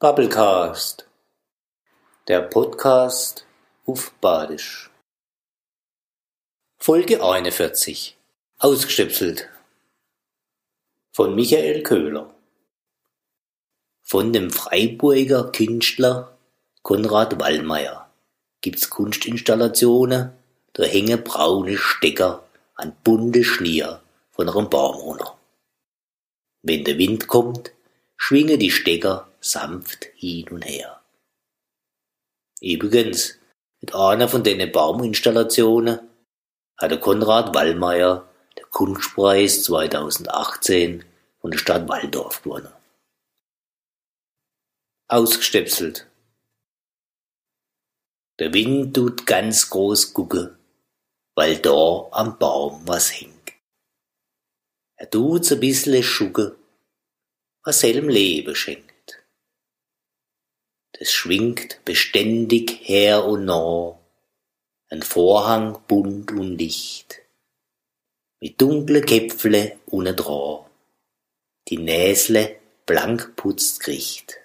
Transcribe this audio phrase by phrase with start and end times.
[0.00, 1.08] Bubblecast,
[2.28, 3.44] der Podcast
[3.84, 4.92] auf Badisch.
[6.76, 8.16] Folge 41.
[8.58, 9.48] Ausgestöpselt.
[11.10, 12.32] Von Michael Köhler.
[14.04, 16.38] Von dem Freiburger Künstler
[16.82, 18.08] Konrad Wallmeier
[18.60, 20.30] gibt's Kunstinstallationen,
[20.74, 22.44] da hängen braune Stecker
[22.76, 25.36] an bunte Schnier von einem Baum runter.
[26.62, 27.72] Wenn der Wind kommt,
[28.18, 31.00] schwingen die Stecker sanft hin und her.
[32.60, 33.38] Übrigens,
[33.80, 36.00] mit einer von den Bauminstallationen
[36.76, 41.04] hat der Konrad Wallmeier der Kunstpreis 2018
[41.40, 42.72] von der Stadt Waldorf gewonnen.
[45.06, 46.06] Ausgestöpselt.
[48.40, 50.56] Der Wind tut ganz groß gucken,
[51.34, 53.52] weil da am Baum was hängt.
[54.96, 56.57] Er tut's ein bissle schucke,
[57.64, 59.24] was selm Leben schenkt.
[60.92, 63.98] Es schwingt beständig her und nah,
[64.90, 67.20] ein Vorhang bunt und dicht,
[68.40, 70.68] mit dunkle Käpfle ohne Drah,
[71.68, 74.38] die Näsle blank putzt kriegt.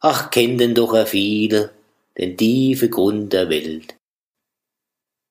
[0.00, 1.72] Ach, kennt denn doch a viele
[2.18, 3.96] den tiefe Grund der Welt.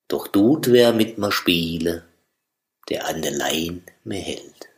[0.07, 2.05] Doch tut wer mit mir spiele,
[2.89, 4.70] der an der Lein mir hält.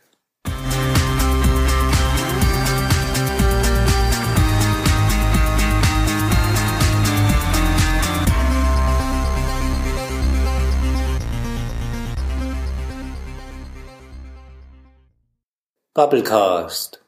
[15.96, 17.00] Bubblecast,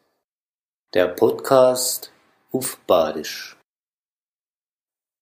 [0.94, 2.12] der Podcast
[2.52, 3.55] auf Badisch.